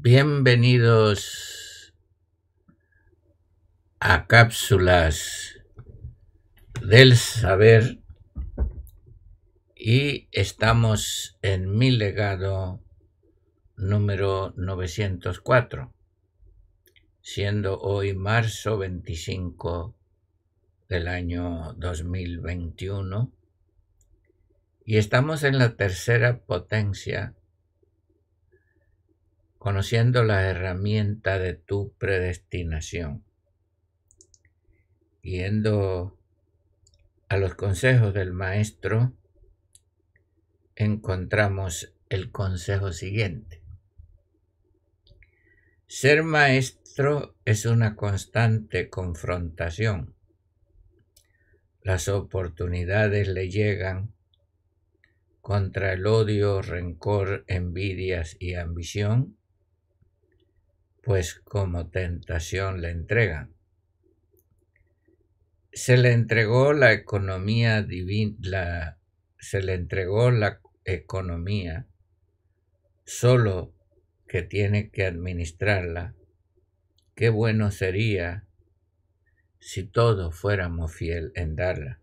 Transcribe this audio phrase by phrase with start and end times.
[0.00, 1.92] Bienvenidos
[3.98, 5.58] a cápsulas
[6.80, 7.98] del saber.
[9.74, 12.80] Y estamos en mi legado
[13.76, 15.92] número 904,
[17.20, 19.96] siendo hoy marzo 25
[20.88, 23.32] del año 2021
[24.84, 27.34] y estamos en la tercera potencia
[29.58, 33.24] conociendo la herramienta de tu predestinación.
[35.20, 36.16] Yendo
[37.28, 39.12] a los consejos del maestro,
[40.76, 43.60] encontramos el consejo siguiente.
[45.88, 50.14] Ser maestro es una constante confrontación.
[51.82, 54.12] Las oportunidades le llegan
[55.40, 59.37] contra el odio, rencor, envidias y ambición
[61.08, 63.54] pues como tentación le entregan.
[65.72, 68.98] Se le entregó la economía divina,
[69.38, 71.86] se le entregó la economía,
[73.06, 73.72] solo
[74.26, 76.14] que tiene que administrarla.
[77.14, 78.44] Qué bueno sería
[79.60, 82.00] si todos fuéramos fiel en darla.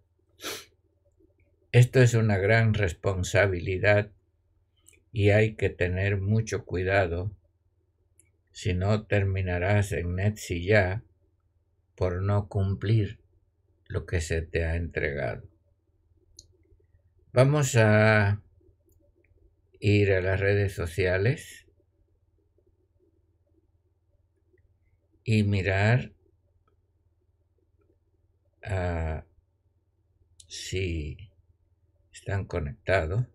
[1.72, 4.10] Esto es una gran responsabilidad
[5.12, 7.32] y hay que tener mucho cuidado
[8.56, 11.04] si no terminarás en ya
[11.94, 13.20] por no cumplir
[13.86, 15.46] lo que se te ha entregado.
[17.34, 18.42] Vamos a
[19.82, 21.68] ir a las redes sociales
[25.26, 26.14] y mirar
[30.48, 31.30] si
[32.14, 33.26] están conectados.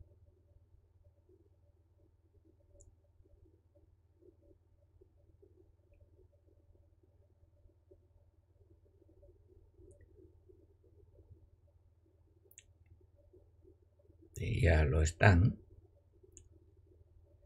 [14.41, 15.59] Ya lo están.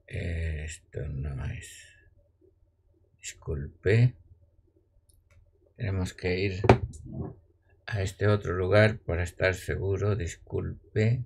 [0.06, 1.88] Esto no es.
[3.19, 4.15] Disculpe.
[5.77, 6.62] Tenemos que ir
[7.87, 10.15] a este otro lugar para estar seguro.
[10.15, 11.25] Disculpe.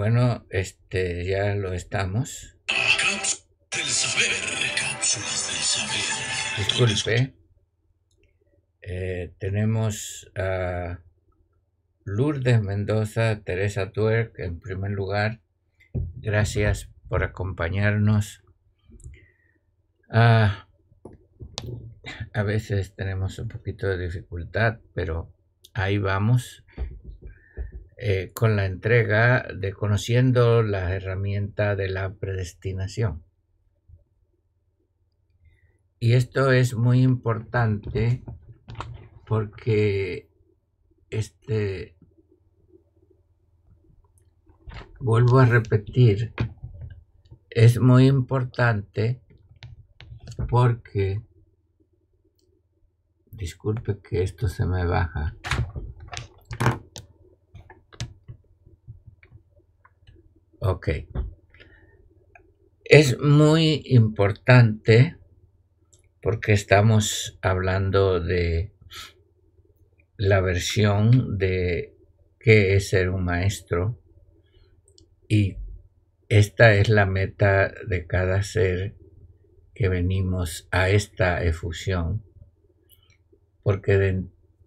[0.00, 2.56] Bueno, este ya lo estamos.
[6.56, 7.34] Disculpe.
[8.80, 11.00] Eh, tenemos a
[12.06, 15.42] Lourdes Mendoza, Teresa Tuerk en primer lugar.
[15.92, 18.42] Gracias por acompañarnos.
[20.08, 20.66] Ah,
[22.32, 25.30] a veces tenemos un poquito de dificultad, pero
[25.74, 26.64] ahí vamos.
[28.02, 33.22] Eh, con la entrega de conociendo la herramienta de la predestinación.
[35.98, 38.24] Y esto es muy importante
[39.26, 40.30] porque
[41.10, 41.94] este
[44.98, 46.32] vuelvo a repetir,
[47.50, 49.20] es muy importante
[50.48, 51.20] porque
[53.30, 55.36] disculpe que esto se me baja.
[60.62, 60.90] Ok.
[62.84, 65.16] Es muy importante
[66.20, 68.74] porque estamos hablando de
[70.18, 71.94] la versión de
[72.38, 73.98] qué es ser un maestro
[75.28, 75.56] y
[76.28, 78.96] esta es la meta de cada ser
[79.74, 82.22] que venimos a esta efusión,
[83.62, 84.24] porque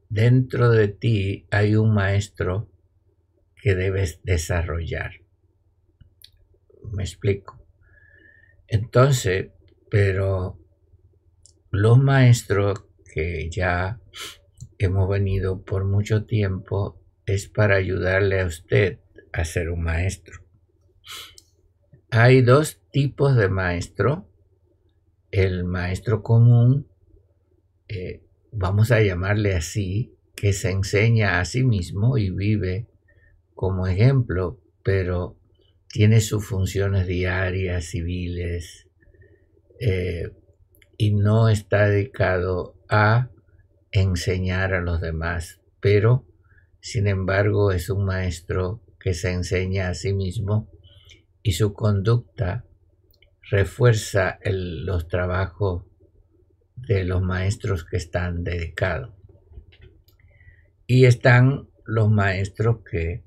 [0.09, 2.67] dentro de ti hay un maestro
[3.61, 5.22] que debes desarrollar.
[6.91, 7.59] Me explico.
[8.67, 9.51] Entonces,
[9.89, 10.59] pero
[11.71, 13.99] los maestros que ya
[14.77, 18.99] hemos venido por mucho tiempo es para ayudarle a usted
[19.31, 20.41] a ser un maestro.
[22.09, 24.27] Hay dos tipos de maestro.
[25.31, 26.87] El maestro común,
[27.87, 32.87] eh, vamos a llamarle así, que se enseña a sí mismo y vive
[33.55, 35.37] como ejemplo, pero
[35.93, 38.87] tiene sus funciones diarias, civiles,
[39.79, 40.31] eh,
[40.97, 43.29] y no está dedicado a
[43.91, 46.25] enseñar a los demás, pero
[46.79, 50.67] sin embargo es un maestro que se enseña a sí mismo
[51.43, 52.65] y su conducta
[53.51, 55.83] refuerza los trabajos
[56.75, 59.13] de los maestros que están dedicados.
[60.87, 63.21] Y están los maestros que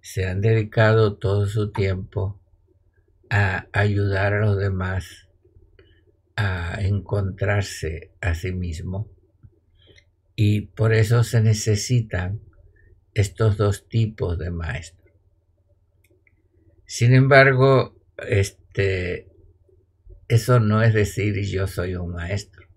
[0.00, 2.40] se han dedicado todo su tiempo
[3.30, 5.28] a ayudar a los demás
[6.36, 9.10] a encontrarse a sí mismo
[10.36, 12.40] y por eso se necesitan
[13.12, 15.12] estos dos tipos de maestros.
[16.86, 19.26] Sin embargo, este,
[20.28, 22.68] eso no es decir yo soy un maestro.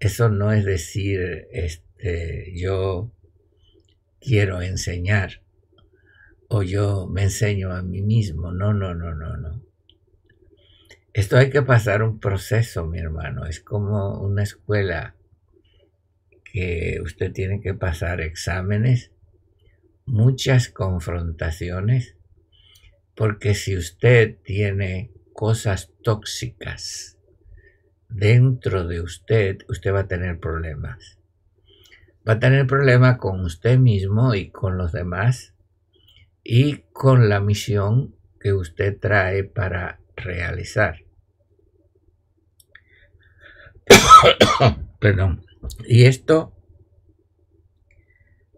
[0.00, 3.12] Eso no es decir este, yo
[4.20, 5.42] quiero enseñar
[6.48, 8.52] o yo me enseño a mí mismo.
[8.52, 9.62] No, no, no, no, no.
[11.12, 13.46] Esto hay que pasar un proceso, mi hermano.
[13.46, 15.14] Es como una escuela
[16.44, 19.12] que usted tiene que pasar exámenes,
[20.06, 22.16] muchas confrontaciones,
[23.14, 27.18] porque si usted tiene cosas tóxicas
[28.08, 31.18] dentro de usted, usted va a tener problemas.
[32.26, 35.54] Va a tener problemas con usted mismo y con los demás
[36.50, 41.04] y con la misión que usted trae para realizar.
[44.98, 45.44] Perdón.
[45.86, 46.56] Y esto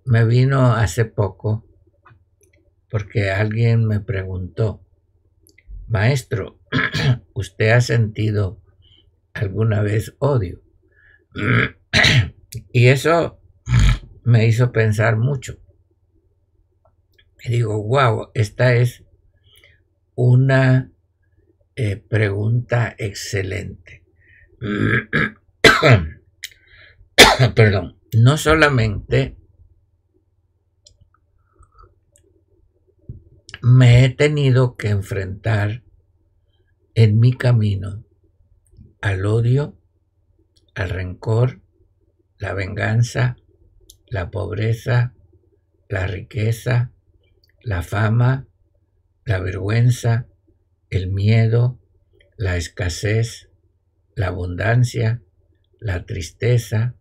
[0.05, 1.67] me vino hace poco
[2.89, 4.87] porque alguien me preguntó,
[5.89, 6.61] maestro,
[7.35, 8.63] ¿usted ha sentido
[9.33, 10.63] alguna vez odio?
[12.73, 13.41] y eso
[14.23, 15.59] me hizo pensar mucho.
[17.45, 19.05] Y digo, wow, esta es
[20.15, 20.93] una
[21.77, 24.05] eh, pregunta excelente.
[27.55, 29.39] perdón, no solamente
[33.63, 35.83] me he tenido que enfrentar
[36.95, 38.05] en mi camino
[39.01, 39.79] al odio,
[40.75, 41.63] al rencor,
[42.39, 43.37] la venganza,
[44.07, 45.15] la pobreza,
[45.89, 46.93] la riqueza,
[47.63, 48.47] la fama,
[49.25, 50.27] la vergüenza,
[50.89, 51.79] el miedo,
[52.37, 53.51] la escasez,
[54.15, 55.23] la abundancia,
[55.79, 56.95] la tristeza,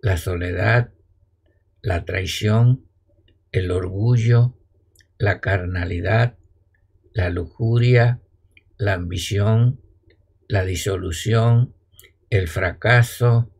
[0.00, 0.92] la soledad,
[1.82, 2.86] la traición,
[3.52, 4.56] el orgullo,
[5.18, 6.38] la carnalidad,
[7.12, 8.20] la lujuria,
[8.78, 9.80] la ambición,
[10.48, 11.74] la disolución,
[12.30, 13.52] el fracaso,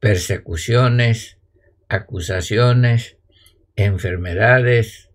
[0.00, 1.38] persecuciones,
[1.88, 3.16] acusaciones,
[3.80, 5.10] enfermedades,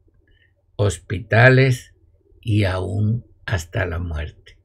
[0.75, 1.93] hospitales
[2.41, 4.57] y aún hasta la muerte.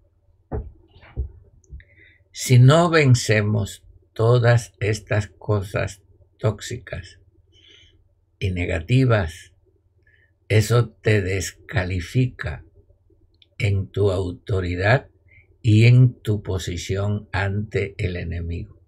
[2.33, 6.03] Si no vencemos todas estas cosas
[6.39, 7.21] tóxicas
[8.39, 9.53] y negativas,
[10.49, 12.65] eso te descalifica
[13.59, 15.09] en tu autoridad
[15.63, 18.80] y en tu posición ante el enemigo.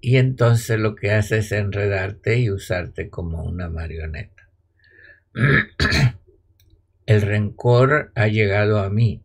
[0.00, 4.48] Y entonces lo que hace es enredarte y usarte como una marioneta.
[7.06, 9.22] El rencor ha llegado a mí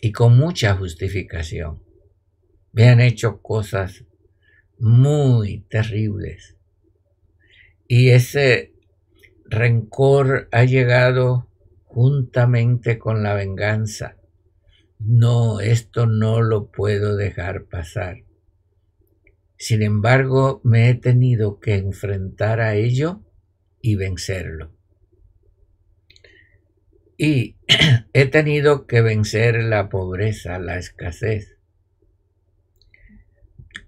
[0.00, 1.82] y con mucha justificación
[2.72, 4.04] me han hecho cosas
[4.78, 6.56] muy terribles.
[7.86, 8.74] Y ese
[9.46, 11.48] rencor ha llegado
[11.84, 14.16] juntamente con la venganza.
[14.98, 18.27] No, esto no lo puedo dejar pasar.
[19.58, 23.22] Sin embargo, me he tenido que enfrentar a ello
[23.82, 24.72] y vencerlo.
[27.16, 27.56] Y
[28.12, 31.58] he tenido que vencer la pobreza, la escasez,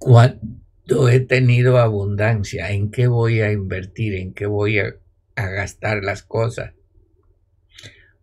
[0.01, 4.15] cuando he tenido abundancia, ¿en qué voy a invertir?
[4.15, 4.97] ¿En qué voy a,
[5.37, 6.73] gastar las cosas?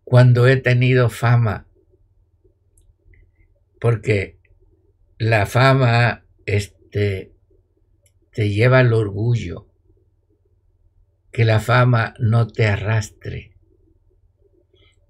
[0.03, 1.67] Cuando he tenido fama,
[3.79, 4.39] porque
[5.19, 7.36] la fama este,
[8.37, 9.65] te lleva al orgullo,
[11.31, 13.55] que la fama no te arrastre,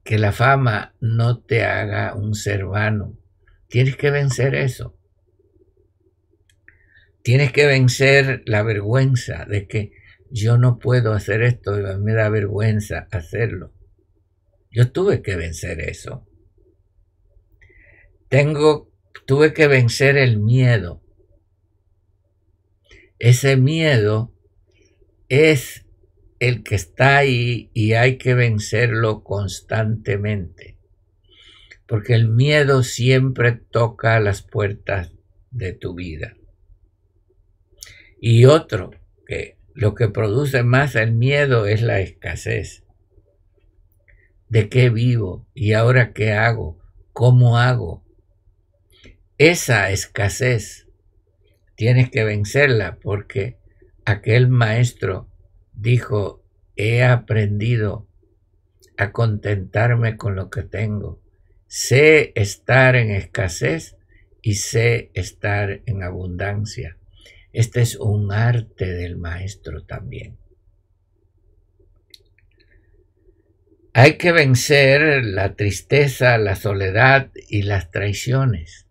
[0.05, 3.19] que la fama no te haga un ser vano.
[3.67, 4.97] Tienes que vencer eso.
[7.21, 9.91] Tienes que vencer la vergüenza de que
[10.31, 13.73] yo no puedo hacer esto y me da vergüenza hacerlo.
[14.71, 16.25] Yo tuve que vencer eso.
[18.29, 18.89] Tengo,
[19.25, 21.03] tuve que vencer el miedo.
[23.19, 24.31] Ese miedo
[25.29, 25.85] es
[26.39, 30.77] el que está ahí y hay que vencerlo constantemente.
[31.87, 35.13] Porque el miedo siempre toca las puertas
[35.51, 36.37] de tu vida.
[38.19, 38.91] Y otro,
[39.25, 42.83] que lo que produce más el miedo es la escasez.
[44.49, 45.47] ¿De qué vivo?
[45.53, 46.79] ¿Y ahora qué hago?
[47.13, 48.03] ¿Cómo hago?
[49.37, 50.86] Esa escasez
[51.77, 53.59] tienes que vencerla porque
[54.03, 55.29] aquel maestro
[55.73, 56.43] dijo,
[56.75, 58.07] he aprendido
[58.97, 61.21] a contentarme con lo que tengo.
[61.67, 63.95] Sé estar en escasez
[64.41, 66.97] y sé estar en abundancia.
[67.53, 70.37] Este es un arte del maestro también.
[73.93, 78.86] Hay que vencer la tristeza, la soledad y las traiciones.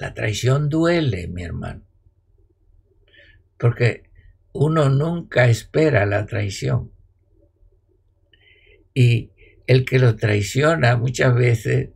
[0.00, 1.82] La traición duele, mi hermano,
[3.58, 4.04] porque
[4.52, 6.92] uno nunca espera la traición.
[8.94, 9.30] Y
[9.66, 11.90] el que lo traiciona muchas veces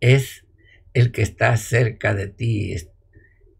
[0.00, 0.44] es
[0.92, 2.74] el que está cerca de ti,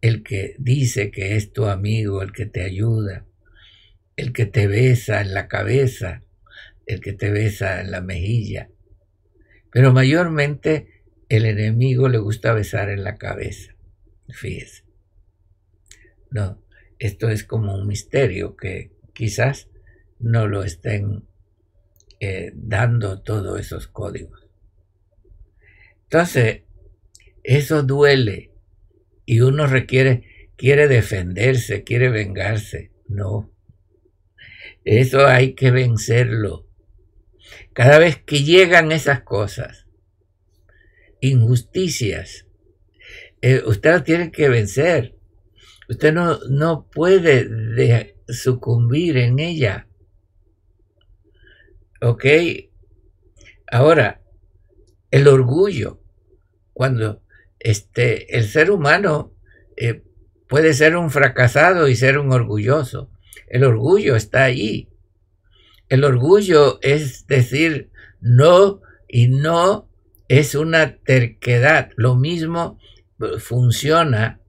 [0.01, 3.25] el que dice que es tu amigo, el que te ayuda,
[4.17, 6.23] el que te besa en la cabeza,
[6.87, 8.69] el que te besa en la mejilla.
[9.71, 13.76] Pero mayormente el enemigo le gusta besar en la cabeza.
[14.29, 14.85] Fíjese.
[16.31, 16.63] No,
[16.99, 19.69] esto es como un misterio que quizás
[20.19, 21.27] no lo estén
[22.21, 24.49] eh, dando todos esos códigos.
[26.05, 26.63] Entonces,
[27.43, 28.53] eso duele
[29.25, 32.93] y uno requiere, quiere defenderse, quiere vengarse.
[33.09, 33.53] No,
[34.85, 36.67] eso hay que vencerlo.
[37.73, 39.87] Cada vez que llegan esas cosas,
[41.21, 42.46] injusticias,
[43.43, 45.17] eh, usted la tiene que vencer.
[45.89, 49.87] Usted no, no puede sucumbir en ella.
[52.01, 52.25] ¿Ok?
[53.71, 54.21] Ahora,
[55.11, 56.01] el orgullo.
[56.73, 57.23] Cuando
[57.59, 59.33] este, el ser humano
[59.77, 60.03] eh,
[60.49, 63.11] puede ser un fracasado y ser un orgulloso.
[63.49, 64.89] El orgullo está ahí.
[65.89, 67.91] El orgullo es decir
[68.21, 69.89] no y no
[70.29, 71.91] es una terquedad.
[71.97, 72.79] Lo mismo
[73.39, 74.41] funciona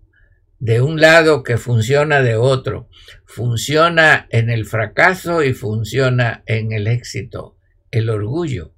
[0.60, 2.90] de un lado que funciona de otro.
[3.26, 7.58] Funciona en el fracaso y funciona en el éxito.
[7.92, 8.74] El orgullo.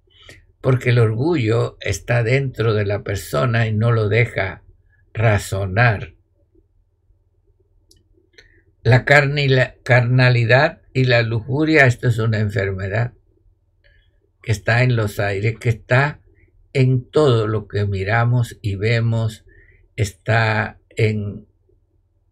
[0.61, 4.63] Porque el orgullo está dentro de la persona y no lo deja
[5.13, 6.15] razonar.
[8.81, 13.13] La carnalidad y la lujuria, esto es una enfermedad
[14.41, 16.21] que está en los aires, que está
[16.73, 19.45] en todo lo que miramos y vemos
[20.01, 21.45] está en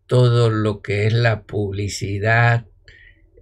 [0.05, 2.65] todo lo que es la publicidad,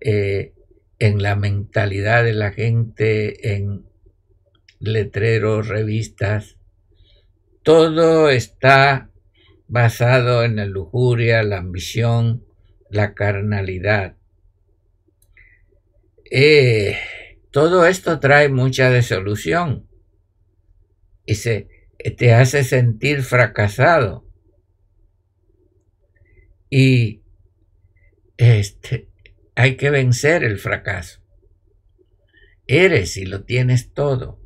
[0.02, 0.54] eh,
[0.98, 3.86] en la mentalidad de la gente, en
[4.80, 6.58] letreros, revistas.
[7.62, 9.12] Todo está
[9.68, 12.44] basado en la lujuria, la ambición,
[12.90, 14.16] la carnalidad.
[16.32, 16.98] Eh,
[17.52, 19.88] todo esto trae mucha desolución
[21.28, 21.75] y se,
[22.12, 24.26] te hace sentir fracasado.
[26.70, 27.24] Y
[28.38, 29.10] este,
[29.56, 31.22] hay que vencer el fracaso.
[32.68, 34.40] Eres y lo tienes todo.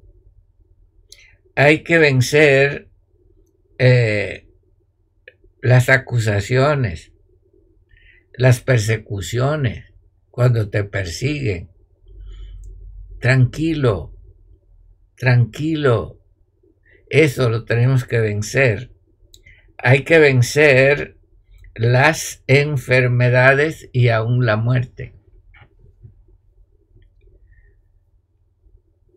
[1.55, 2.89] Hay que vencer
[3.77, 4.47] eh,
[5.61, 7.11] las acusaciones,
[8.33, 9.85] las persecuciones,
[10.29, 11.69] cuando te persiguen.
[13.19, 14.15] Tranquilo,
[15.15, 16.18] tranquilo,
[17.09, 18.91] eso lo tenemos que vencer.
[19.77, 21.17] Hay que vencer
[21.75, 25.15] las enfermedades y aún la muerte.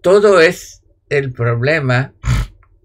[0.02, 2.14] Todo es el problema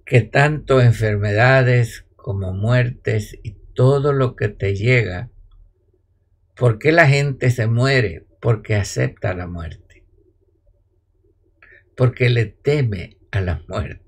[0.06, 5.30] que tanto enfermedades como muertes y todo lo que te llega,
[6.56, 8.26] ¿por qué la gente se muere?
[8.42, 10.04] Porque acepta la muerte,
[11.96, 14.07] porque le teme a la muerte.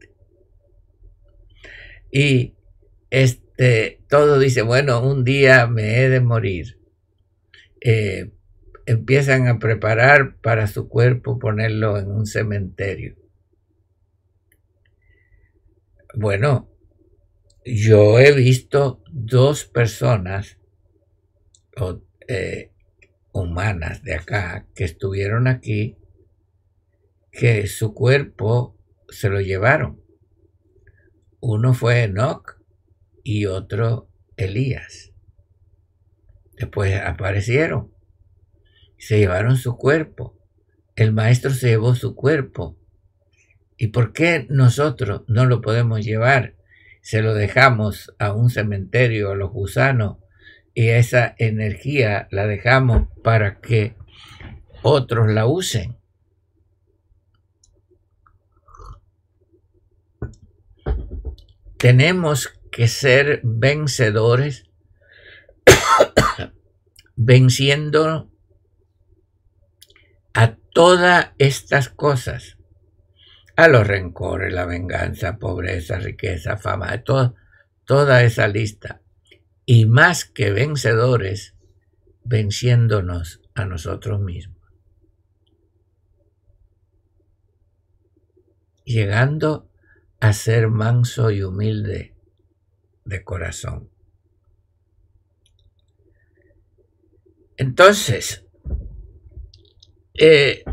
[2.11, 2.55] Y
[3.09, 6.79] este, todo dice, bueno, un día me he de morir.
[7.81, 8.31] Eh,
[8.85, 13.15] empiezan a preparar para su cuerpo ponerlo en un cementerio.
[16.15, 16.69] Bueno,
[17.63, 20.57] yo he visto dos personas
[22.27, 22.71] eh,
[23.31, 25.97] humanas de acá que estuvieron aquí
[27.31, 28.75] que su cuerpo
[29.09, 30.01] se lo llevaron.
[31.39, 32.57] Uno fue Enoch
[33.23, 35.11] y otro Elías.
[36.57, 37.91] Después aparecieron
[38.99, 40.37] se llevaron su cuerpo.
[40.95, 42.77] El maestro se llevó su cuerpo.
[43.77, 46.55] ¿Y por qué nosotros no lo podemos llevar?
[47.01, 50.17] Se lo dejamos a un cementerio, a los gusanos,
[50.73, 53.95] y esa energía la dejamos para que
[54.83, 55.97] otros la usen.
[61.79, 64.65] Tenemos que ser vencedores
[67.15, 68.29] venciendo
[70.33, 72.57] a todas estas cosas,
[73.55, 77.01] a los rencores, la venganza, pobreza, riqueza, fama,
[77.85, 79.01] toda esa lista,
[79.65, 81.55] y más que vencedores,
[82.25, 84.57] venciéndonos a nosotros mismos.
[88.83, 89.68] Llegando
[90.19, 92.13] a ser manso y humilde
[93.05, 93.89] de corazón.
[97.57, 98.45] Entonces,
[100.13, 100.63] eh,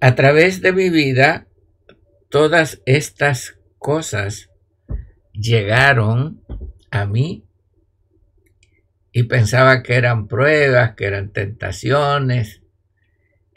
[0.00, 1.48] a través de mi vida,
[2.28, 4.50] todas estas cosas
[5.32, 6.42] llegaron
[6.90, 7.44] a mí
[9.12, 12.62] y pensaba que eran pruebas, que eran tentaciones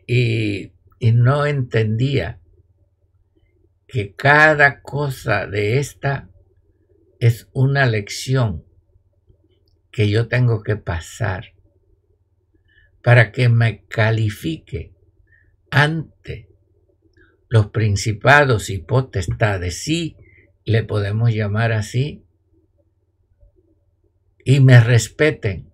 [0.07, 2.38] y, y no entendía
[3.89, 6.29] que cada cosa de esta
[7.19, 8.63] es una lección
[9.91, 11.55] que yo tengo que pasar
[13.01, 14.93] para que me califique
[15.71, 16.49] ante
[17.49, 20.15] los principados y potestades, si
[20.65, 22.23] le podemos llamar así,
[24.45, 25.73] y me respeten.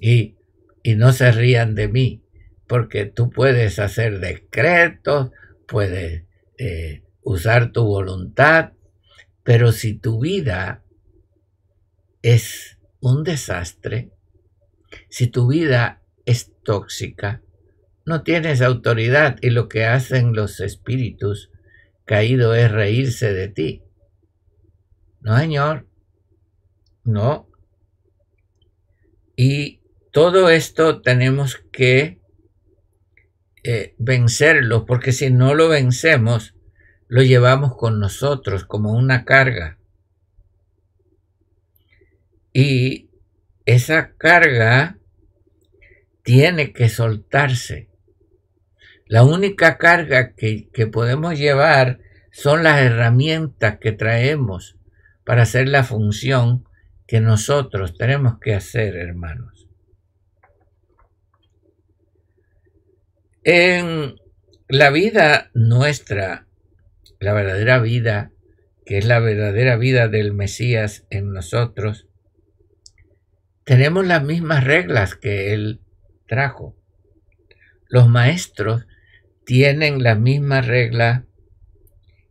[0.00, 0.38] Y,
[0.82, 2.24] y no se rían de mí,
[2.66, 5.30] porque tú puedes hacer decretos,
[5.68, 6.24] puedes
[6.64, 8.74] eh, usar tu voluntad,
[9.42, 10.84] pero si tu vida
[12.22, 14.12] es un desastre,
[15.08, 17.42] si tu vida es tóxica,
[18.06, 21.50] no tienes autoridad y lo que hacen los espíritus
[22.04, 23.82] caídos es reírse de ti.
[25.20, 25.88] No, señor.
[27.02, 27.48] No.
[29.34, 29.80] Y
[30.12, 32.21] todo esto tenemos que
[33.64, 36.54] eh, vencerlo, porque si no lo vencemos,
[37.08, 39.78] lo llevamos con nosotros como una carga.
[42.52, 43.10] Y
[43.64, 44.98] esa carga
[46.22, 47.88] tiene que soltarse.
[49.06, 54.78] La única carga que, podemos llevar son las herramientas que traemos
[55.24, 56.64] para hacer la función
[57.06, 59.51] que nosotros tenemos que hacer, hermanos.
[63.44, 64.20] En
[64.68, 66.46] la vida nuestra,
[67.18, 68.30] la verdadera vida,
[68.86, 72.06] que es la verdadera vida del Mesías en nosotros,
[73.64, 75.80] tenemos las mismas reglas que Él
[76.28, 76.76] trajo.
[77.88, 78.86] Los maestros
[79.44, 81.26] tienen la misma regla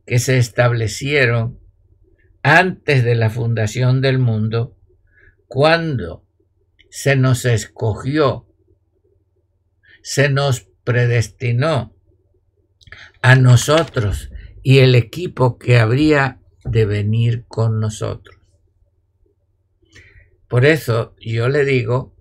[0.05, 1.59] que se establecieron
[2.41, 4.77] antes de la fundación del mundo,
[5.47, 6.25] cuando
[6.89, 8.47] se nos escogió,
[10.01, 11.95] se nos predestinó
[13.21, 14.29] a nosotros
[14.63, 18.37] y el equipo que habría de venir con nosotros.
[20.47, 22.15] Por eso yo le digo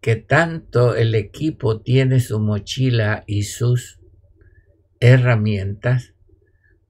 [0.00, 4.00] que tanto el equipo tiene su mochila y sus
[5.00, 6.14] herramientas,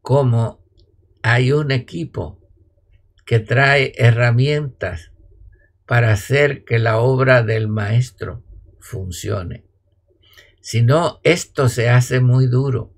[0.01, 0.65] como
[1.23, 2.41] hay un equipo
[3.25, 5.13] que trae herramientas
[5.87, 8.45] para hacer que la obra del maestro
[8.81, 9.70] funcione.
[10.61, 12.95] Si no, esto se hace muy duro.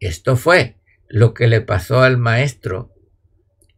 [0.00, 2.94] Esto fue lo que le pasó al maestro.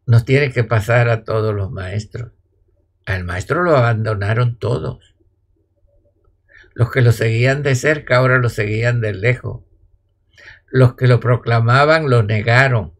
[0.06, 2.32] Nos tiene que pasar a todos los maestros.
[3.06, 5.14] Al maestro lo abandonaron todos.
[6.74, 9.64] Los que lo seguían de cerca ahora lo seguían de lejos.
[10.70, 12.94] Los que lo proclamaban lo negaron.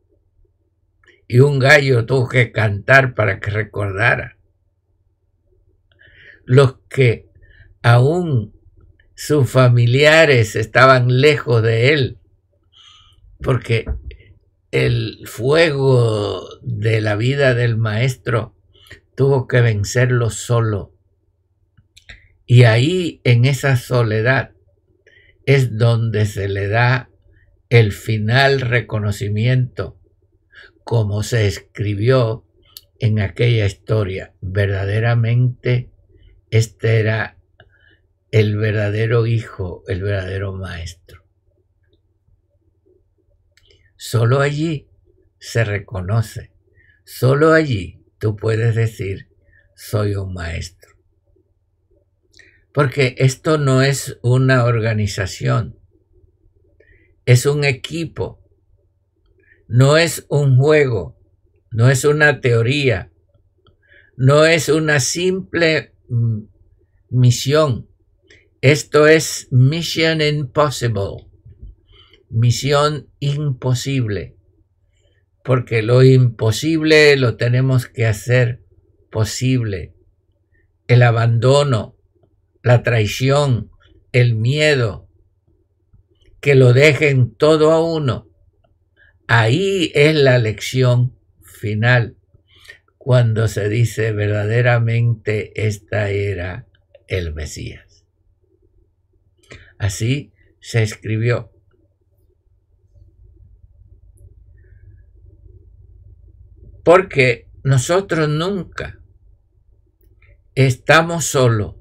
[1.26, 4.36] Y un gallo tuvo que cantar para que recordara.
[6.44, 7.30] Los que
[7.82, 8.53] aún
[9.14, 12.18] sus familiares estaban lejos de él,
[13.40, 13.86] porque
[14.70, 18.56] el fuego de la vida del maestro
[19.14, 20.92] tuvo que vencerlo solo.
[22.46, 24.50] Y ahí, en esa soledad,
[25.46, 27.10] es donde se le da
[27.70, 29.98] el final reconocimiento,
[30.82, 32.44] como se escribió
[32.98, 34.34] en aquella historia.
[34.40, 35.90] Verdaderamente,
[36.50, 37.38] este era
[38.34, 41.22] el verdadero hijo, el verdadero maestro.
[43.96, 44.88] Solo allí
[45.38, 46.50] se reconoce,
[47.04, 49.28] solo allí tú puedes decir,
[49.76, 50.96] soy un maestro.
[52.72, 55.78] Porque esto no es una organización,
[57.26, 58.42] es un equipo,
[59.68, 61.16] no es un juego,
[61.70, 63.12] no es una teoría,
[64.16, 66.40] no es una simple mm,
[67.10, 67.93] misión.
[68.64, 71.26] Esto es Mission Impossible
[72.30, 74.38] misión imposible,
[75.42, 78.64] porque lo imposible lo tenemos que hacer
[79.10, 79.92] posible.
[80.88, 81.98] El abandono,
[82.62, 83.70] la traición,
[84.12, 85.10] el miedo,
[86.40, 88.30] que lo dejen todo a uno.
[89.28, 92.16] Ahí es la lección final,
[92.96, 96.66] cuando se dice verdaderamente esta era
[97.08, 97.83] el Mesías.
[99.84, 101.52] Así se escribió.
[106.82, 108.98] Porque nosotros nunca
[110.54, 111.74] estamos solos.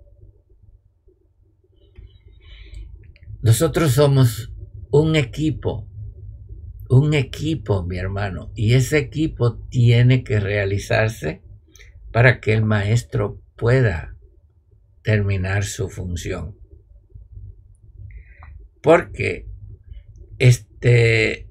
[3.42, 4.52] Nosotros somos
[4.92, 5.88] un equipo,
[6.89, 11.42] un equipo, mi hermano, y ese equipo tiene que realizarse
[12.12, 14.18] para que el maestro pueda
[15.04, 16.62] terminar su función.
[18.84, 19.48] Porque
[20.38, 21.50] este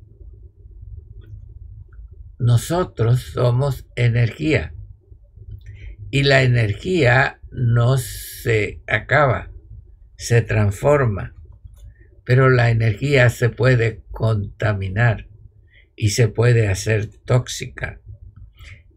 [2.39, 4.75] nosotros somos energía
[6.11, 9.51] y la energía no se acaba,
[10.17, 11.35] se transforma,
[12.25, 15.29] pero la energía se puede contaminar
[15.97, 18.01] y se puede hacer tóxica.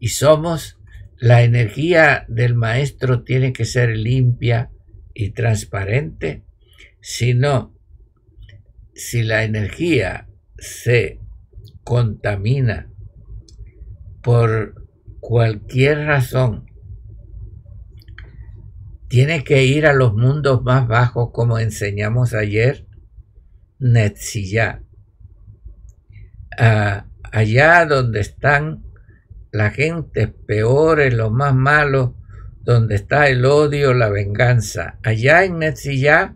[0.00, 0.78] Y somos,
[1.16, 4.70] la energía del maestro tiene que ser limpia
[5.14, 6.42] y transparente,
[7.00, 7.75] si no,
[8.96, 10.26] si la energía
[10.58, 11.20] se
[11.84, 12.90] contamina
[14.22, 14.86] por
[15.20, 16.66] cualquier razón
[19.08, 22.86] tiene que ir a los mundos más bajos como enseñamos ayer,
[23.78, 24.82] Netzilla.
[26.58, 28.82] allá donde están
[29.52, 32.12] la gente peores, los más malos,
[32.62, 34.98] donde está el odio, la venganza.
[35.02, 36.34] Allá en Netzilla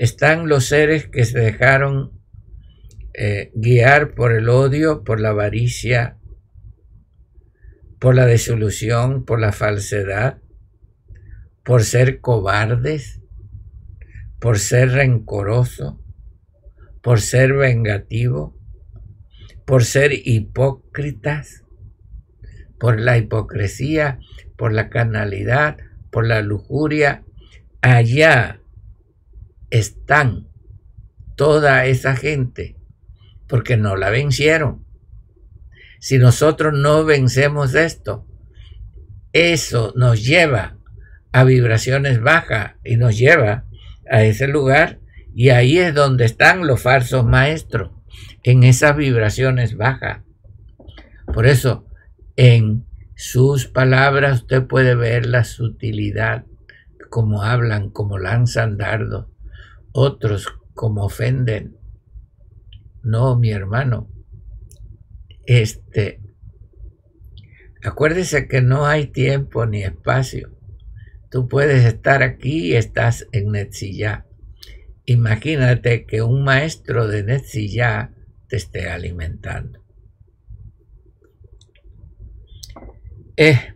[0.00, 2.22] están los seres que se dejaron
[3.12, 6.16] eh, guiar por el odio, por la avaricia,
[7.98, 10.38] por la desilusión, por la falsedad,
[11.62, 13.20] por ser cobardes,
[14.40, 16.02] por ser rencoroso,
[17.02, 18.58] por ser vengativo,
[19.66, 21.62] por ser hipócritas,
[22.78, 24.18] por la hipocresía,
[24.56, 25.76] por la canalidad,
[26.10, 27.22] por la lujuria.
[27.82, 28.59] Allá
[29.70, 30.48] están
[31.36, 32.76] toda esa gente
[33.46, 34.84] porque no la vencieron.
[35.98, 38.26] Si nosotros no vencemos esto,
[39.32, 40.78] eso nos lleva
[41.32, 43.64] a vibraciones bajas y nos lleva
[44.10, 45.00] a ese lugar
[45.34, 47.92] y ahí es donde están los falsos maestros,
[48.42, 50.22] en esas vibraciones bajas.
[51.32, 51.86] Por eso,
[52.36, 56.44] en sus palabras usted puede ver la sutilidad,
[57.10, 59.26] como hablan, como lanzan dardos,
[59.92, 61.76] otros como ofenden.
[63.02, 64.10] No, mi hermano,
[65.46, 66.20] este,
[67.82, 70.56] acuérdese que no hay tiempo ni espacio.
[71.30, 74.26] Tú puedes estar aquí y estás en Netzillá.
[75.04, 78.12] Imagínate que un maestro de Netzillá
[78.48, 79.84] te esté alimentando.
[83.36, 83.74] Eh,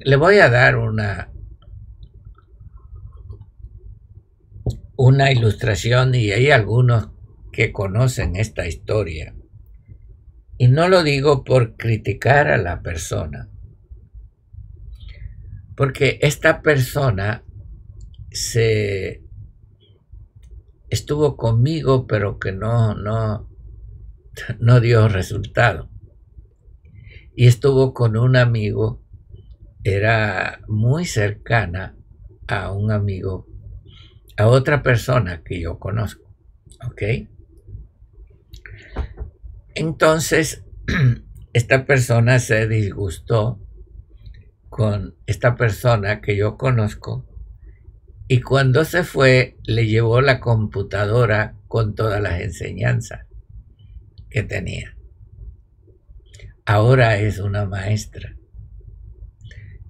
[0.00, 1.32] le voy a dar una,
[5.02, 7.08] una ilustración y hay algunos
[7.52, 9.34] que conocen esta historia.
[10.58, 13.48] Y no lo digo por criticar a la persona,
[15.74, 17.44] porque esta persona
[18.30, 19.22] se
[20.90, 23.48] estuvo conmigo, pero que no, no,
[24.58, 25.88] no dio resultado.
[27.34, 29.02] Y estuvo con un amigo,
[29.82, 31.96] era muy cercana
[32.46, 33.49] a un amigo,
[34.36, 36.34] a otra persona que yo conozco.
[36.86, 37.02] ¿Ok?
[39.74, 40.64] Entonces,
[41.52, 43.60] esta persona se disgustó
[44.68, 47.26] con esta persona que yo conozco
[48.28, 53.26] y cuando se fue le llevó la computadora con todas las enseñanzas
[54.30, 54.96] que tenía.
[56.64, 58.36] Ahora es una maestra.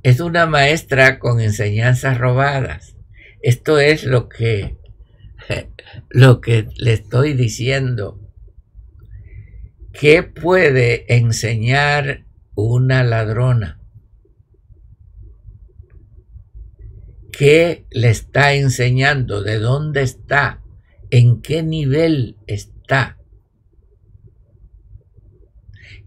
[0.03, 2.96] Es una maestra con enseñanzas robadas.
[3.42, 4.76] Esto es lo que
[6.11, 8.20] lo que le estoy diciendo.
[9.92, 13.81] ¿Qué puede enseñar una ladrona?
[17.33, 19.42] ¿Qué le está enseñando?
[19.42, 20.62] ¿De dónde está?
[21.11, 23.18] ¿En qué nivel está?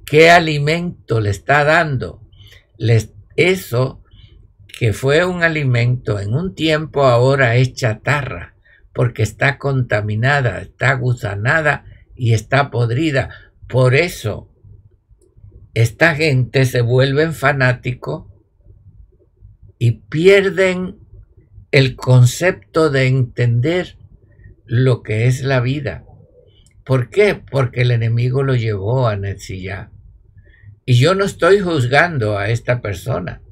[0.05, 2.21] ¿Qué alimento le está dando?
[3.35, 4.02] eso
[4.77, 8.55] que fue un alimento en un tiempo ahora es chatarra,
[8.91, 13.29] porque está contaminada, está gusanada y está podrida.
[13.67, 14.51] Por eso,
[15.75, 18.25] esta gente se vuelven fanáticos
[19.77, 20.97] y pierden
[21.71, 23.97] el concepto de entender
[24.65, 26.03] lo que es la vida.
[26.83, 27.35] ¿Por qué?
[27.35, 29.91] Porque el enemigo lo llevó a Netzillá.
[30.85, 33.42] Y yo no estoy juzgando a esta persona,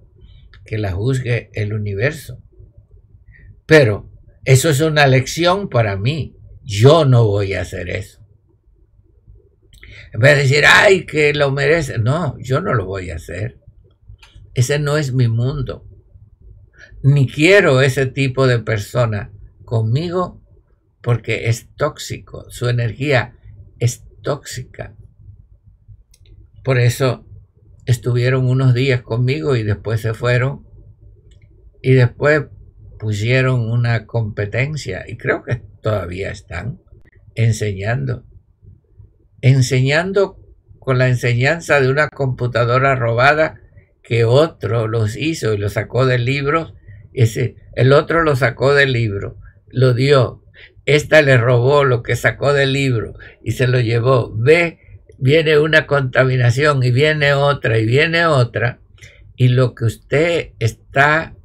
[0.65, 2.41] que la juzgue el universo.
[3.65, 4.09] Pero
[4.45, 6.35] eso es una lección para mí.
[6.63, 8.19] Yo no voy a hacer eso.
[10.13, 11.97] En vez de decir, ay, que lo merece.
[11.97, 13.59] No, yo no lo voy a hacer.
[14.53, 15.87] Ese no es mi mundo
[17.03, 19.31] ni quiero ese tipo de persona
[19.65, 20.41] conmigo
[21.01, 23.35] porque es tóxico, su energía
[23.79, 24.95] es tóxica.
[26.63, 27.25] Por eso
[27.85, 30.65] estuvieron unos días conmigo y después se fueron
[31.81, 32.43] y después
[32.99, 36.79] pusieron una competencia y creo que todavía están
[37.35, 38.25] enseñando,
[39.41, 40.37] enseñando
[40.79, 43.59] con la enseñanza de una computadora robada
[44.03, 46.73] que otro los hizo y lo sacó del libro
[47.13, 50.43] ese, el otro lo sacó del libro, lo dio.
[50.85, 53.13] Esta le robó lo que sacó del libro
[53.43, 54.33] y se lo llevó.
[54.35, 54.79] Ve,
[55.21, 58.81] viene una contaminación y viene otra y viene otra.
[59.35, 61.37] Y lo que usted está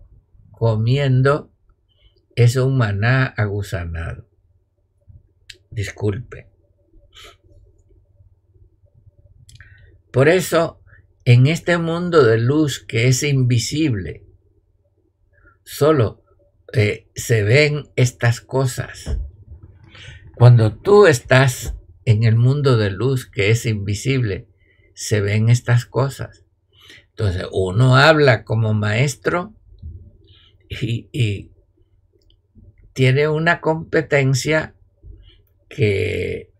[0.50, 1.52] comiendo
[2.34, 4.26] es un maná agusanado.
[5.70, 6.48] Disculpe.
[10.10, 10.80] Por eso,
[11.26, 14.24] en este mundo de luz que es invisible,
[15.64, 16.24] solo
[16.72, 19.18] eh, se ven estas cosas.
[20.34, 21.74] Cuando tú estás
[22.06, 24.46] en el mundo de luz que es invisible,
[24.94, 26.44] se ven estas cosas.
[27.10, 29.52] Entonces, uno habla como maestro
[30.70, 31.50] y,
[32.92, 34.74] tiene una competencia
[35.68, 36.50] que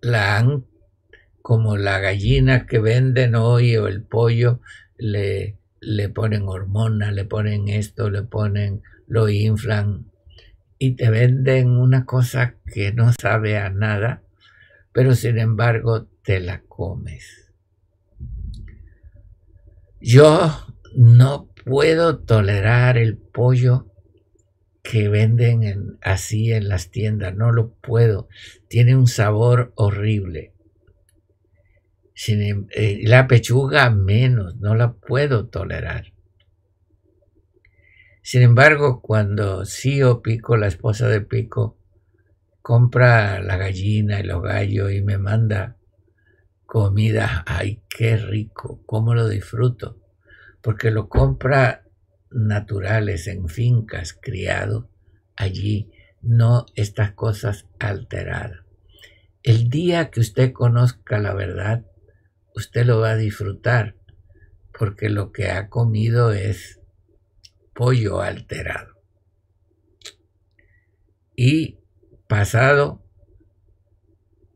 [0.00, 0.64] la han,
[1.40, 4.60] como la gallina que venden hoy o el pollo,
[4.96, 10.11] le, le ponen hormonas, le ponen esto, le ponen, lo inflan
[10.82, 14.24] y te venden una cosa que no sabe a nada,
[14.90, 17.52] pero sin embargo te la comes.
[20.00, 20.66] Yo
[20.96, 23.92] no puedo tolerar el pollo
[24.82, 28.28] que venden así en las tiendas, no lo puedo.
[28.66, 30.52] Tiene un sabor horrible.
[32.26, 36.11] Em, eh, la pechuga menos, no la puedo tolerar.
[38.22, 41.76] Sin embargo, cuando Sio Pico, la esposa de Pico,
[42.62, 45.76] compra la gallina y los gallos y me manda
[46.64, 50.00] comida, ay, qué rico, cómo lo disfruto,
[50.62, 51.82] porque lo compra
[52.30, 54.86] naturales en fincas, criados
[55.36, 55.90] allí,
[56.22, 58.60] no estas cosas alteradas.
[59.42, 61.84] El día que usted conozca la verdad,
[62.54, 63.96] usted lo va a disfrutar
[64.78, 66.81] porque lo que ha comido es
[67.74, 68.94] pollo alterado.
[71.34, 71.78] Y
[72.28, 73.02] pasado,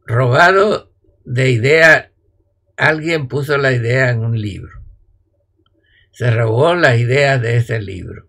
[0.06, 0.92] robado
[1.24, 2.12] de idea,
[2.76, 4.82] alguien puso la idea en un libro.
[6.12, 8.26] Se robó la idea de ese libro.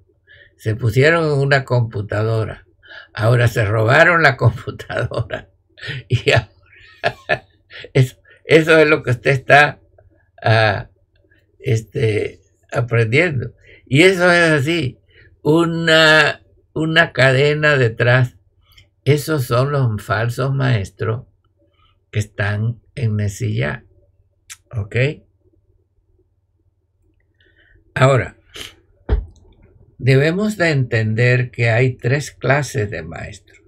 [0.58, 2.66] Se pusieron en una computadora.
[3.14, 5.50] Ahora se robaron la computadora.
[6.08, 6.52] Y ahora
[7.94, 9.80] es, eso es lo que usted está
[10.42, 10.90] ah,
[11.60, 13.54] este, aprendiendo.
[13.90, 15.00] Y eso es así,
[15.42, 16.42] una,
[16.74, 18.36] una cadena detrás.
[19.06, 21.26] Esos son los falsos maestros
[22.12, 23.86] que están en Mesilla.
[24.76, 24.96] ¿Ok?
[27.94, 28.38] Ahora,
[29.98, 33.62] debemos de entender que hay tres clases de maestros.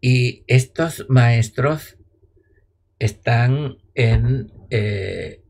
[0.00, 1.98] Y estos maestros
[2.98, 5.42] están en, eh,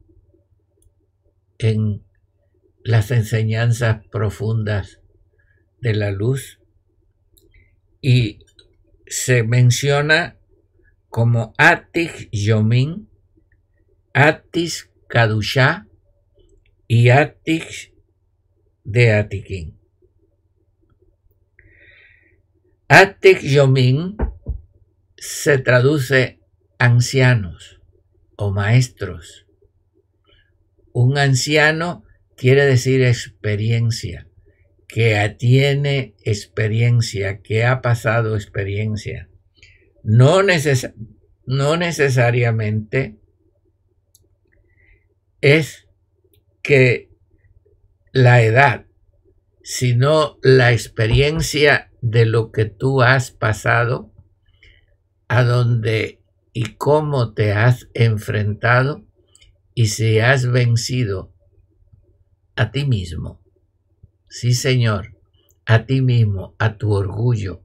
[1.59, 2.05] en
[2.85, 5.01] las enseñanzas profundas
[5.81, 6.61] de la luz
[8.01, 8.41] y
[9.07, 10.39] se menciona
[11.09, 13.09] como Atik Yomin,
[14.15, 15.87] Atis Kadusha
[16.89, 17.95] y Atik
[18.85, 19.79] de Atikin.
[22.89, 24.17] Atik Yomin
[25.17, 26.41] se traduce
[26.79, 27.81] ancianos
[28.37, 29.47] o maestros.
[30.93, 32.05] Un anciano
[32.43, 34.27] quiere decir experiencia,
[34.89, 39.29] que tiene experiencia, que ha pasado experiencia.
[40.03, 40.41] No,
[41.47, 43.21] no necesariamente
[45.41, 45.87] es
[46.65, 47.11] que
[48.11, 48.87] la edad,
[49.63, 54.13] sino la experiencia de lo que tú has pasado,
[55.29, 56.21] a donde
[56.53, 59.07] y cómo te has enfrentado
[59.75, 61.32] y si has vencido
[62.57, 63.41] a ti mismo.
[64.29, 65.17] Sí, Señor,
[65.67, 67.63] a ti mismo, a tu orgullo.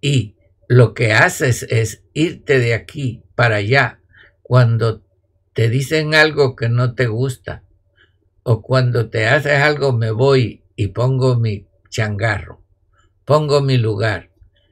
[0.00, 0.36] Y
[0.68, 4.00] lo que haces es irte de aquí para allá
[4.42, 5.02] cuando
[5.54, 7.64] te dicen algo que no te gusta
[8.42, 12.62] o cuando te haces algo me voy y pongo mi changarro,
[13.24, 14.30] pongo mi lugar.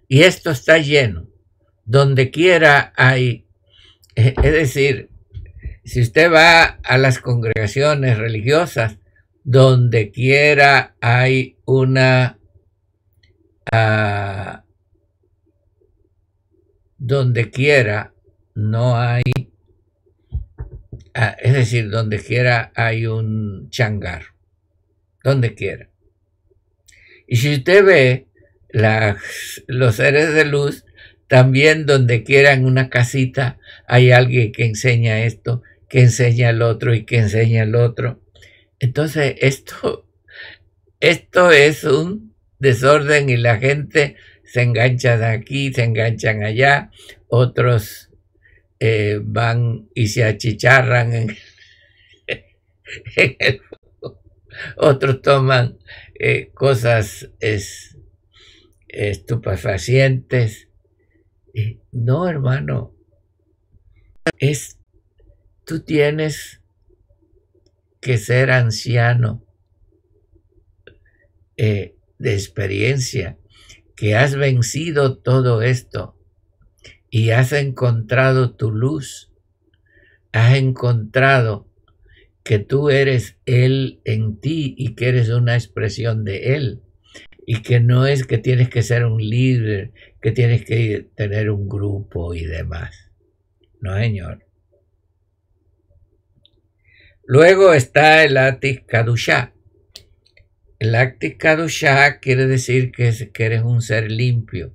[0.09, 1.29] Y esto está lleno
[1.85, 3.47] donde quiera hay,
[4.15, 5.12] es decir,
[5.85, 8.99] si usted va a las congregaciones religiosas,
[9.45, 12.39] donde quiera hay una,
[13.73, 14.59] uh,
[16.99, 18.15] donde quiera
[18.55, 19.23] no hay,
[20.31, 24.27] uh, es decir, donde quiera hay un changar,
[25.25, 25.89] donde quiera.
[27.27, 28.29] Y si usted ve
[28.69, 29.17] las,
[29.67, 30.85] los seres de luz,
[31.27, 36.95] también donde quiera en una casita hay alguien que enseña esto, que enseña el otro
[36.95, 38.23] y que enseña el otro.
[38.79, 40.09] Entonces esto,
[40.99, 46.91] esto es un desorden y la gente se engancha de aquí, se enganchan allá,
[47.29, 48.09] otros
[48.81, 51.37] eh, van y se achicharran en,
[54.79, 55.77] otros toman
[56.19, 57.29] eh, cosas
[58.89, 60.69] estupefacientes
[61.91, 62.95] no, hermano.
[64.39, 64.79] Es,
[65.73, 66.61] tú tienes
[68.03, 69.43] que ser anciano
[71.57, 73.39] eh, de experiencia,
[73.97, 76.15] que has vencido todo esto
[77.09, 79.33] y has encontrado tu luz.
[80.33, 81.67] Has encontrado
[82.43, 86.83] que tú eres Él en ti y que eres una expresión de Él
[87.47, 91.67] y que no es que tienes que ser un líder, que tienes que tener un
[91.67, 93.11] grupo y demás.
[93.81, 94.52] No, señor.
[97.25, 99.53] Luego está el Atik Kadusha.
[100.79, 104.75] El Atik Kadusha quiere decir que, que eres un ser limpio,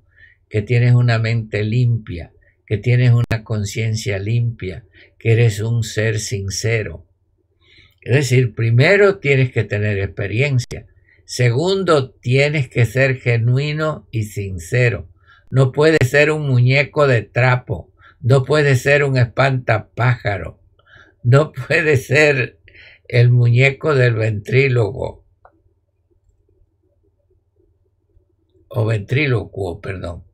[0.50, 2.32] que tienes una mente limpia,
[2.66, 4.86] que tienes una conciencia limpia,
[5.20, 7.06] que eres un ser sincero.
[8.02, 10.88] Es decir, primero tienes que tener experiencia
[11.30, 15.10] Segundo, tienes que ser genuino y sincero.
[15.52, 17.92] No puedes ser un muñeco de trapo.
[18.22, 20.62] No puedes ser un espantapájaro.
[21.24, 22.60] No puedes ser
[23.08, 25.26] el muñeco del ventrílogo.
[28.70, 30.26] O ventrílocuo, perdón.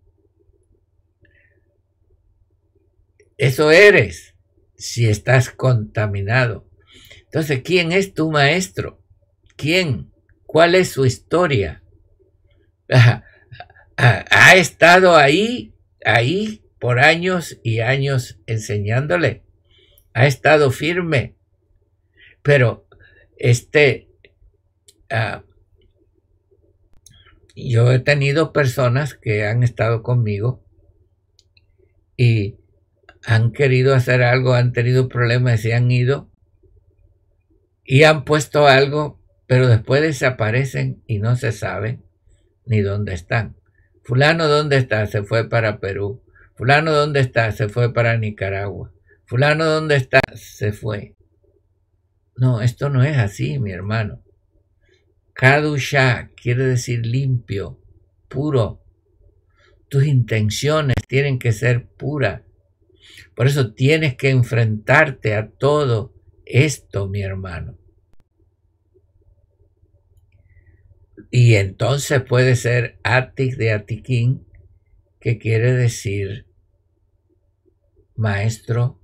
[3.38, 4.36] Eso eres
[4.78, 6.68] si estás contaminado.
[7.26, 9.02] Entonces, ¿quién es tu maestro?
[9.56, 10.12] ¿Quién?
[10.46, 11.84] ¿Cuál es su historia?
[13.96, 19.44] Ha, estado ahí, ahí por años y años enseñándole.
[20.14, 21.36] Ha estado firme.
[22.42, 22.88] Pero
[23.38, 24.10] este,
[25.10, 25.44] ah,
[27.56, 30.64] yo he tenido personas que han estado conmigo
[32.18, 32.58] y
[33.26, 36.30] han querido hacer algo, han tenido problemas y han ido
[37.86, 42.00] y han puesto algo pero después desaparecen y no se sabe
[42.66, 43.56] ni dónde están.
[44.04, 45.06] Fulano, ¿dónde está?
[45.06, 46.24] Se fue para Perú.
[46.56, 47.52] Fulano, ¿dónde está?
[47.52, 48.92] Se fue para Nicaragua.
[49.26, 50.20] Fulano, ¿dónde está?
[50.36, 51.16] Se fue.
[52.36, 54.24] No, esto no es así, mi hermano.
[55.34, 57.80] Kadusha quiere decir limpio,
[58.28, 58.82] puro.
[59.90, 62.42] Tus intenciones tienen que ser puras.
[63.36, 66.14] Por eso tienes que enfrentarte a todo
[66.46, 67.78] esto, mi hermano.
[71.32, 74.46] Y entonces puede ser Atik de Atiquín
[75.20, 76.48] que quiere decir
[78.16, 79.03] maestro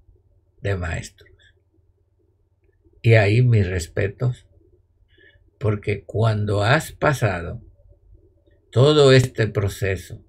[0.62, 1.30] de maestros.
[3.01, 4.47] Y ahí mis respetos,
[5.57, 7.62] porque cuando has pasado
[8.72, 10.24] todo este proceso,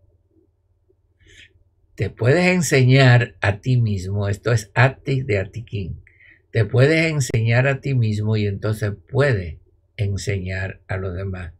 [1.95, 6.03] te puedes enseñar a ti mismo, esto es ati de atiquín,
[6.51, 9.61] te puedes enseñar a ti mismo y entonces puede
[9.97, 11.53] enseñar a los demás.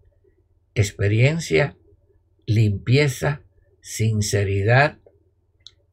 [0.75, 1.77] Experiencia,
[2.47, 3.43] limpieza,
[3.83, 4.99] sinceridad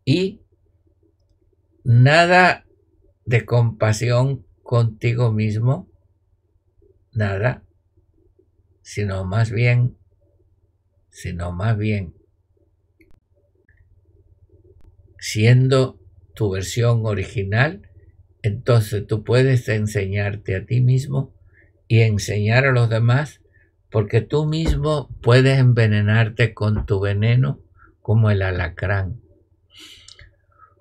[0.06, 0.42] y
[1.84, 2.67] nada
[3.28, 5.90] de compasión contigo mismo,
[7.12, 7.62] nada,
[8.82, 9.98] sino más bien,
[11.10, 12.14] sino más bien,
[15.20, 16.00] siendo
[16.36, 17.90] tu versión original,
[18.44, 21.34] entonces tú puedes enseñarte a ti mismo
[21.90, 23.42] y enseñar a los demás,
[23.92, 27.60] porque tú mismo puedes envenenarte con tu veneno
[28.02, 29.27] como el alacrán.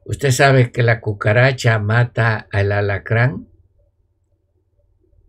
[0.09, 3.49] Usted sabe que la cucaracha mata al alacrán,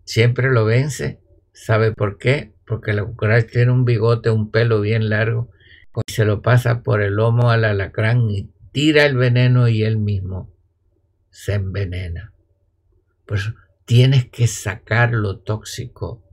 [0.04, 1.20] siempre lo vence.
[1.52, 2.54] ¿Sabe por qué?
[2.64, 5.50] Porque la cucaracha tiene un bigote, un pelo bien largo,
[6.06, 9.98] y se lo pasa por el lomo al alacrán y tira el veneno y él
[9.98, 10.54] mismo
[11.32, 12.34] se envenena.
[13.26, 13.52] Pues
[13.86, 16.24] tienes que sacar lo tóxico,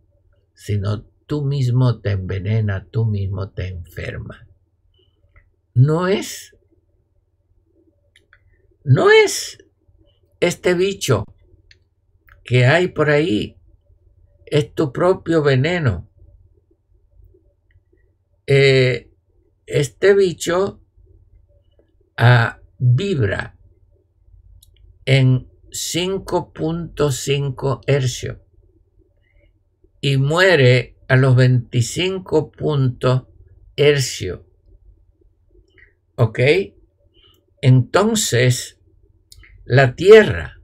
[0.52, 4.46] si no tú mismo te envenena, tú mismo te enferma.
[5.72, 6.54] No es,
[8.84, 9.58] no es
[10.40, 11.24] este bicho
[12.44, 13.56] que hay por ahí,
[14.46, 16.10] es tu propio veneno.
[18.46, 19.10] Eh,
[19.66, 20.82] este bicho
[22.18, 23.56] ah, vibra
[25.06, 28.36] en 5.5 hercios
[30.02, 33.22] y muere a los 25 puntos
[33.76, 34.40] hercios.
[36.16, 36.40] ¿Ok?
[37.62, 38.73] Entonces,
[39.64, 40.60] la Tierra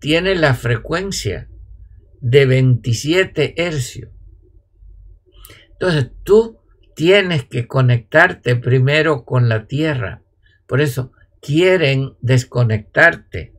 [0.00, 1.48] tiene la frecuencia
[2.20, 4.10] de 27 hercios.
[5.72, 6.58] Entonces, tú
[6.94, 10.22] tienes que conectarte primero con la Tierra.
[10.66, 13.54] Por eso quieren desconectarte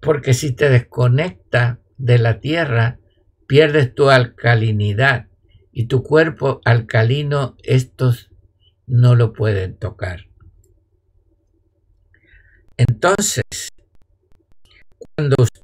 [0.00, 2.98] porque si te desconecta de la tierra,
[3.46, 5.26] pierdes tu alcalinidad
[5.72, 8.30] y tu cuerpo alcalino estos
[8.86, 10.26] no lo pueden tocar.
[12.76, 13.42] Entonces,
[15.18, 15.58] cuando usted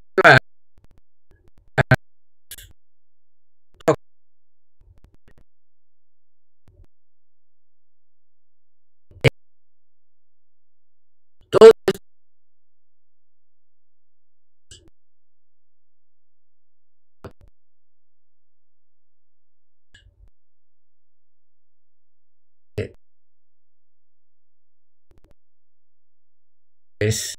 [27.01, 27.35] es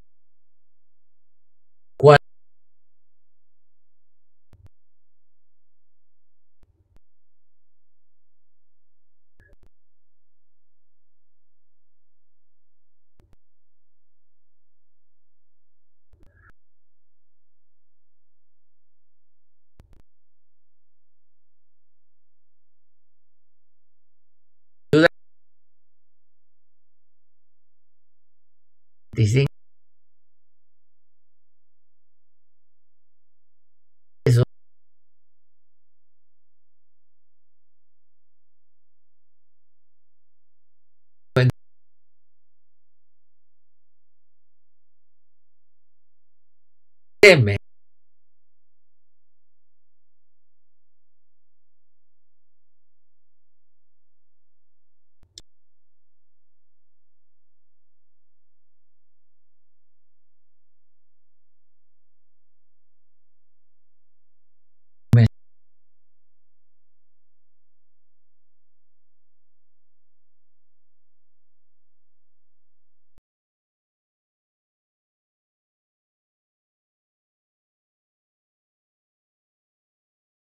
[47.26, 47.56] teme